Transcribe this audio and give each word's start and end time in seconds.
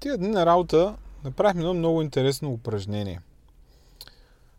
тия 0.00 0.18
дни 0.18 0.28
на 0.28 0.46
работа 0.46 0.96
направихме 1.24 1.60
едно 1.60 1.74
много 1.74 2.02
интересно 2.02 2.52
упражнение. 2.52 3.20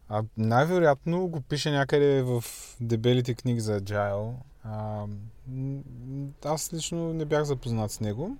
А 0.09 0.23
най-вероятно 0.37 1.27
го 1.27 1.41
пише 1.41 1.71
някъде 1.71 2.21
в 2.21 2.43
дебелите 2.81 3.33
книги 3.33 3.59
за 3.59 3.81
Agile. 3.81 4.33
А, 4.63 5.05
аз 6.45 6.73
лично 6.73 7.13
не 7.13 7.25
бях 7.25 7.43
запознат 7.43 7.91
с 7.91 7.99
него. 7.99 8.37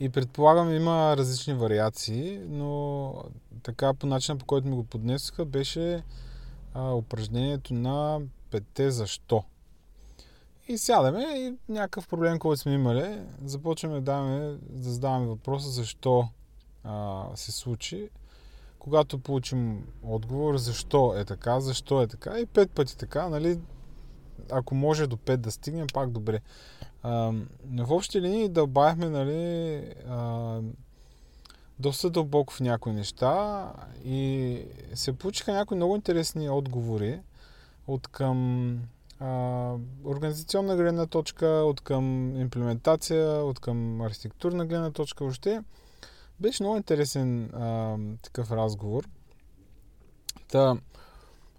И 0.00 0.08
предполагам 0.08 0.74
има 0.74 1.16
различни 1.16 1.54
вариации, 1.54 2.40
но 2.48 3.14
така 3.62 3.94
по 3.94 4.06
начина 4.06 4.38
по 4.38 4.44
който 4.44 4.68
ми 4.68 4.74
го 4.74 4.84
поднесоха 4.84 5.44
беше 5.44 6.02
а, 6.74 6.92
упражнението 6.92 7.74
на 7.74 8.20
петте 8.50 8.90
защо. 8.90 9.44
И 10.68 10.78
сядаме 10.78 11.22
и 11.22 11.54
някакъв 11.68 12.08
проблем, 12.08 12.38
който 12.38 12.60
сме 12.60 12.72
имали, 12.72 13.20
започваме 13.44 13.94
да, 13.94 14.00
даваме, 14.00 14.58
да 14.70 14.90
задаваме 14.90 15.26
въпроса 15.26 15.68
защо 15.68 16.28
а, 16.84 17.24
се 17.34 17.52
случи. 17.52 18.08
Когато 18.78 19.18
получим 19.18 19.86
отговор 20.02 20.56
защо 20.56 21.14
е 21.16 21.24
така, 21.24 21.60
защо 21.60 22.02
е 22.02 22.06
така 22.06 22.38
и 22.38 22.46
пет 22.46 22.70
пъти 22.70 22.96
така, 22.96 23.28
нали, 23.28 23.60
ако 24.50 24.74
може 24.74 25.06
до 25.06 25.16
пет 25.16 25.40
да 25.40 25.50
стигнем, 25.50 25.86
пак 25.94 26.10
добре. 26.10 26.40
А, 27.02 27.32
в 27.78 27.92
общи 27.92 28.20
линии 28.20 28.48
дълбахме, 28.48 29.08
нали, 29.08 29.76
а, 30.08 30.60
доста 31.78 32.10
дълбоко 32.10 32.52
в 32.52 32.60
някои 32.60 32.92
неща 32.92 33.72
и 34.04 34.60
се 34.94 35.12
получиха 35.12 35.52
някои 35.52 35.76
много 35.76 35.96
интересни 35.96 36.50
отговори 36.50 37.20
от 37.86 38.08
към 38.08 38.78
а, 39.20 39.74
организационна 40.04 40.76
гледна 40.76 41.06
точка, 41.06 41.46
от 41.46 41.80
към 41.80 42.36
имплементация, 42.40 43.44
от 43.44 43.60
към 43.60 44.00
архитектурна 44.00 44.66
гледна 44.66 44.90
точка 44.90 45.24
въобще. 45.24 45.62
Беше 46.40 46.62
много 46.62 46.76
интересен 46.76 47.44
а, 47.44 47.96
такъв 48.22 48.52
разговор. 48.52 49.08
Та, 50.48 50.76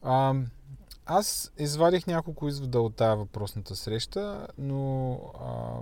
а, 0.01 0.33
аз 1.05 1.51
извадих 1.57 2.07
няколко 2.07 2.47
извода 2.47 2.81
от 2.81 2.95
тая 2.95 3.15
въпросната 3.15 3.75
среща, 3.75 4.47
но 4.57 5.11
а, 5.41 5.79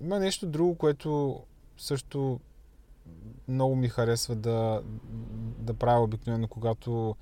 има 0.00 0.18
нещо 0.18 0.46
друго, 0.46 0.74
което 0.74 1.40
също 1.78 2.40
много 3.48 3.76
ми 3.76 3.88
харесва 3.88 4.34
да, 4.34 4.82
да 5.58 5.74
правя 5.74 6.04
обикновено, 6.04 6.48
когато 6.48 7.16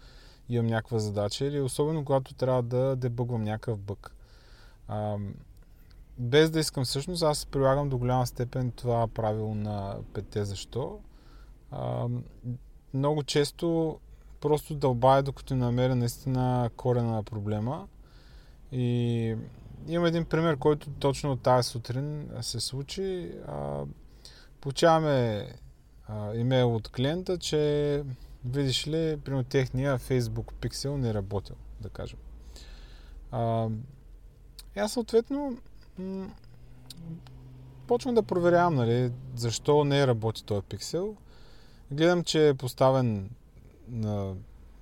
имам 0.48 0.66
някаква 0.66 0.98
задача 0.98 1.44
или 1.44 1.60
особено 1.60 2.04
когато 2.04 2.34
трябва 2.34 2.62
да 2.62 2.96
дебъгвам 2.96 3.42
някакъв 3.42 3.78
бък. 3.78 4.14
А, 4.88 5.16
без 6.18 6.50
да 6.50 6.60
искам 6.60 6.84
всъщност, 6.84 7.22
аз 7.22 7.46
прилагам 7.46 7.88
до 7.88 7.98
голяма 7.98 8.26
степен 8.26 8.70
това 8.70 9.08
правило 9.08 9.54
на 9.54 9.96
петте 10.14 10.44
защо. 10.44 11.00
А, 11.70 12.08
много 12.94 13.22
често 13.22 13.98
просто 14.40 14.74
дълбая, 14.74 15.22
докато 15.22 15.56
намеря 15.56 15.94
наистина 15.94 16.70
корена 16.76 17.12
на 17.12 17.22
проблема. 17.22 17.88
И 18.72 19.36
имам 19.88 20.06
един 20.06 20.24
пример, 20.24 20.56
който 20.56 20.90
точно 20.90 21.32
от 21.32 21.40
тази 21.40 21.68
сутрин 21.68 22.30
се 22.40 22.60
случи. 22.60 23.32
А, 23.48 23.84
получаваме 24.60 25.48
а, 26.08 26.34
имейл 26.34 26.74
от 26.76 26.88
клиента, 26.88 27.38
че 27.38 28.02
видиш 28.44 28.86
ли, 28.86 29.16
примерно 29.24 29.44
техния 29.44 29.98
Facebook 29.98 30.52
Pixel 30.52 30.96
не 30.96 31.08
е 31.08 31.14
работил, 31.14 31.56
да 31.80 31.88
кажем. 31.88 32.18
А, 33.30 33.68
и 34.76 34.78
аз 34.78 34.92
съответно 34.92 35.58
м- 35.98 36.30
почвам 37.86 38.14
да 38.14 38.22
проверявам, 38.22 38.74
нали, 38.74 39.12
защо 39.36 39.84
не 39.84 40.06
работи 40.06 40.44
този 40.44 40.62
пиксел. 40.62 41.16
Гледам, 41.90 42.24
че 42.24 42.48
е 42.48 42.54
поставен 42.54 43.30
на, 43.88 44.34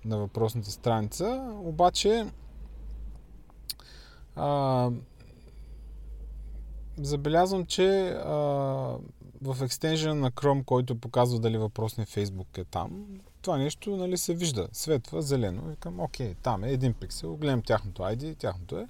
на 0.04 0.18
въпросната 0.18 0.70
страница, 0.70 1.54
обаче 1.62 2.26
а, 4.36 4.90
забелязвам, 6.98 7.66
че 7.66 8.08
а, 8.08 8.96
в 9.42 9.64
екстенжена 9.64 10.14
на 10.14 10.30
Chrome, 10.30 10.64
който 10.64 10.98
показва 10.98 11.38
дали 11.38 11.58
въпросният 11.58 12.10
Facebook 12.10 12.58
е 12.58 12.64
там, 12.64 13.06
това 13.42 13.58
нещо 13.58 13.96
нали, 13.96 14.18
се 14.18 14.34
вижда, 14.34 14.68
светва 14.72 15.22
зелено. 15.22 15.62
Викам, 15.62 16.00
окей, 16.00 16.34
там 16.42 16.64
е 16.64 16.70
един 16.70 16.92
пиксел, 16.92 17.36
гледам 17.36 17.62
тяхното 17.62 18.02
ID, 18.02 18.38
тяхното 18.38 18.78
е. 18.78 18.88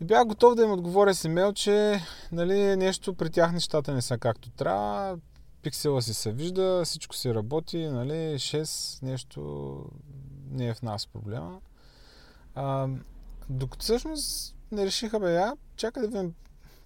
И 0.00 0.04
бях 0.04 0.26
готов 0.26 0.54
да 0.54 0.62
им 0.62 0.72
отговоря 0.72 1.14
с 1.14 1.24
имейл, 1.24 1.52
че 1.52 2.00
нали, 2.32 2.76
нещо 2.76 3.14
при 3.14 3.30
тях 3.30 3.52
нещата 3.52 3.94
не 3.94 4.02
са 4.02 4.18
както 4.18 4.50
трябва, 4.50 5.18
пиксела 5.62 6.02
си 6.02 6.14
се 6.14 6.32
вижда, 6.32 6.82
всичко 6.84 7.16
си 7.16 7.34
работи, 7.34 7.86
нали, 7.86 8.12
6, 8.12 9.02
нещо 9.02 9.84
не 10.50 10.68
е 10.68 10.74
в 10.74 10.82
нас 10.82 11.06
проблема. 11.06 11.60
А, 12.54 12.88
докато 13.48 13.82
всъщност 13.82 14.56
не 14.72 14.86
решиха, 14.86 15.20
бе, 15.20 15.34
я, 15.34 15.52
чакай 15.76 16.00
да 16.00 16.08
видим 16.08 16.34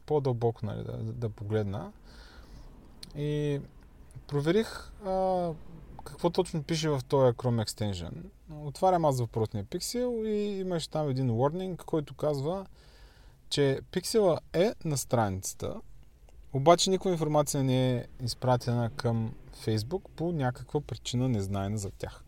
по-дълбоко, 0.06 0.66
нали, 0.66 0.84
да, 0.84 0.96
да 0.96 1.28
погледна. 1.28 1.92
И 3.16 3.60
проверих 4.26 4.92
а, 5.06 5.50
какво 6.04 6.30
точно 6.30 6.62
пише 6.62 6.88
в 6.88 7.00
този 7.08 7.32
Chrome 7.32 7.64
Extension. 7.64 8.12
Отварям 8.62 9.04
аз 9.04 9.20
въпросния 9.20 9.64
пиксел 9.64 10.22
и 10.24 10.60
имаш 10.60 10.86
там 10.86 11.08
един 11.08 11.30
warning, 11.30 11.84
който 11.84 12.14
казва, 12.14 12.66
че 13.48 13.80
пиксела 13.90 14.40
е 14.52 14.72
на 14.84 14.96
страницата, 14.96 15.80
обаче 16.52 16.90
никаква 16.90 17.10
информация 17.10 17.64
не 17.64 17.96
е 17.96 18.06
изпратена 18.22 18.90
към 18.96 19.34
Facebook 19.66 20.02
по 20.16 20.32
някаква 20.32 20.80
причина 20.80 21.28
незнайна 21.28 21.78
за 21.78 21.90
тях. 21.90 22.24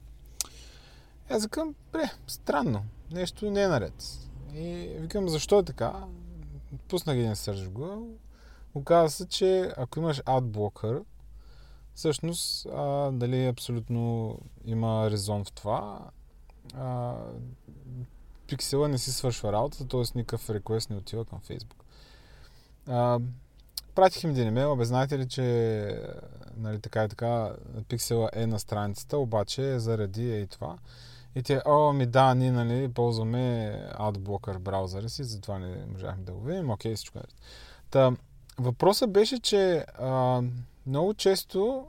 Аз 1.31 1.42
викам, 1.42 1.75
бре, 1.92 2.10
странно, 2.26 2.84
нещо 3.10 3.50
не 3.50 3.62
е 3.62 3.69
наред. 3.69 4.04
И 4.54 4.97
викам, 4.98 5.28
защо 5.28 5.59
е 5.59 5.62
така? 5.62 5.92
Пуснах 6.88 7.16
един 7.16 7.34
search 7.34 7.65
в 7.65 7.71
Google. 7.71 8.16
Оказва 8.75 9.10
се, 9.10 9.28
че 9.28 9.72
ако 9.77 9.99
имаш 9.99 10.21
AdBlocker, 10.22 11.03
всъщност, 11.94 12.66
а, 12.66 13.10
дали 13.12 13.47
абсолютно 13.47 14.38
има 14.65 15.10
резон 15.10 15.44
в 15.44 15.53
това, 15.53 16.10
а, 16.75 17.15
пиксела 18.47 18.88
не 18.88 18.99
си 18.99 19.12
свършва 19.12 19.53
работа, 19.53 19.88
т.е. 19.88 20.03
никакъв 20.15 20.50
реквест 20.50 20.91
не 20.91 20.97
отива 20.97 21.25
към 21.25 21.41
Facebook. 21.41 21.82
А, 22.88 23.21
пратих 23.94 24.25
им 24.25 24.31
един 24.31 24.48
имейл, 24.48 24.84
знаете 24.84 25.19
ли, 25.19 25.28
че 25.28 25.43
нали, 26.56 26.81
така 26.81 27.04
и 27.04 27.09
така 27.09 27.53
пиксела 27.88 28.31
е 28.33 28.47
на 28.47 28.59
страницата, 28.59 29.19
обаче 29.19 29.78
заради 29.78 30.33
е 30.33 30.41
и 30.41 30.47
това. 30.47 30.78
И 31.36 31.42
те, 31.42 31.62
о, 31.66 31.92
ми 31.92 32.06
да, 32.06 32.34
ние 32.34 32.52
нали, 32.52 32.88
ползваме 32.88 33.74
AdBlocker 33.98 34.58
браузъра 34.58 35.08
си, 35.08 35.24
затова 35.24 35.58
не 35.58 35.86
можахме 35.86 36.24
да 36.24 36.32
го 36.32 36.41
видим. 36.41 36.70
Окей, 36.70 36.94
всичко 36.94 37.19
е. 37.19 37.22
Та, 37.91 38.12
въпросът 38.58 39.12
беше, 39.12 39.38
че 39.38 39.86
а, 39.98 40.42
много 40.86 41.14
често 41.14 41.86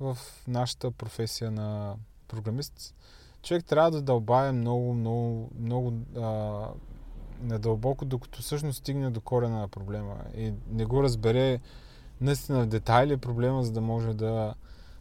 в 0.00 0.18
нашата 0.48 0.90
професия 0.90 1.50
на 1.50 1.94
програмист, 2.28 2.94
човек 3.42 3.64
трябва 3.64 3.90
да 3.90 4.02
дълбае 4.02 4.52
много, 4.52 4.94
много, 4.94 5.50
много 5.60 5.92
а, 6.16 6.64
недълбоко, 7.42 8.04
докато 8.04 8.42
всъщност 8.42 8.78
стигне 8.78 9.10
до 9.10 9.20
корена 9.20 9.58
на 9.58 9.68
проблема 9.68 10.16
и 10.36 10.52
не 10.70 10.84
го 10.84 11.02
разбере 11.02 11.60
наистина 12.20 12.62
в 12.62 12.66
детайли 12.66 13.16
проблема, 13.16 13.62
за 13.62 13.72
да 13.72 13.80
може 13.80 14.14
да 14.14 14.54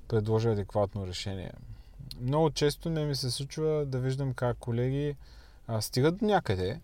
предложи 0.08 0.50
адекватно 0.50 1.08
решение. 1.08 1.52
Много 2.22 2.50
често 2.50 2.90
не 2.90 3.06
ми 3.06 3.16
се 3.16 3.32
случва 3.32 3.86
да 3.86 4.00
виждам 4.00 4.34
как 4.34 4.58
колеги 4.58 5.16
а, 5.68 5.82
стигат 5.82 6.18
до 6.18 6.26
някъде, 6.26 6.80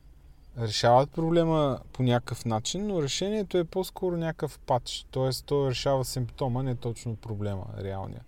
решават 0.59 1.12
проблема 1.12 1.80
по 1.94 2.03
някакъв 2.03 2.45
начин, 2.45 2.88
но 2.88 3.01
решението 3.01 3.57
е 3.57 3.63
по-скоро 3.63 4.18
някакъв 4.18 4.59
пач. 4.59 5.06
Т.е. 5.12 5.30
той 5.45 5.69
решава 5.69 6.06
симптома, 6.06 6.63
не 6.63 6.75
точно 6.75 7.15
проблема, 7.15 7.65
реалния. 7.77 8.21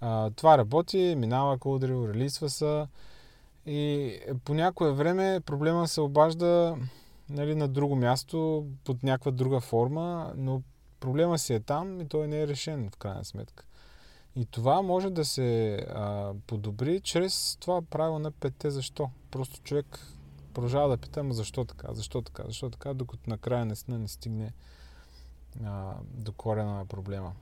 А, 0.00 0.30
това 0.30 0.58
работи, 0.58 1.14
минава 1.18 1.58
кодрио, 1.58 2.08
релизва 2.08 2.50
се 2.50 2.86
и 3.66 4.12
по 4.44 4.54
някое 4.54 4.92
време 4.92 5.40
проблема 5.46 5.88
се 5.88 6.00
обажда 6.00 6.76
нали, 7.30 7.54
на 7.54 7.68
друго 7.68 7.96
място, 7.96 8.66
под 8.84 9.02
някаква 9.02 9.30
друга 9.30 9.60
форма, 9.60 10.32
но 10.36 10.62
проблема 11.00 11.38
си 11.38 11.54
е 11.54 11.60
там 11.60 12.00
и 12.00 12.08
той 12.08 12.28
не 12.28 12.42
е 12.42 12.46
решен 12.46 12.90
в 12.90 12.96
крайна 12.96 13.24
сметка. 13.24 13.65
И 14.36 14.46
това 14.46 14.82
може 14.82 15.10
да 15.10 15.24
се 15.24 15.74
а, 15.74 16.34
подобри 16.46 17.00
чрез 17.00 17.56
това 17.60 17.82
правило 17.82 18.18
на 18.18 18.30
петте 18.30 18.70
защо. 18.70 19.10
Просто 19.30 19.60
човек 19.60 20.00
продължава 20.54 20.88
да 20.88 20.96
питам 20.96 21.32
защо 21.32 21.64
така, 21.64 21.94
защо 21.94 22.22
така, 22.22 22.42
защо 22.46 22.70
така, 22.70 22.94
докато 22.94 23.30
накрая 23.30 23.64
наистина 23.64 23.98
не 23.98 24.08
стигне 24.08 24.52
а, 25.64 25.94
до 26.02 26.32
корена 26.32 26.74
на 26.74 26.86
проблема. 26.86 27.32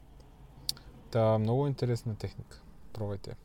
Та, 1.10 1.38
много 1.38 1.66
интересна 1.66 2.16
техника. 2.16 2.60
Пробвайте. 2.92 3.36